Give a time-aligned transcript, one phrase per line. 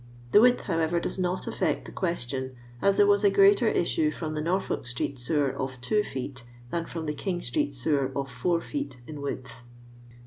[0.31, 4.33] The width, however, does not affect the question, as there was a greater issue from
[4.33, 8.97] die Norfolk street sewer of two foot, than from the Kiog^treet sewer of four feet
[9.05, 9.57] in width.